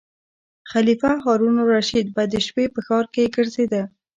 خلیفه 0.71 1.11
هارون 1.23 1.55
الرشید 1.63 2.07
به 2.15 2.23
د 2.31 2.33
شپې 2.45 2.65
په 2.73 2.79
ښار 2.85 3.05
کې 3.13 3.31
ګرځیده. 3.35 3.81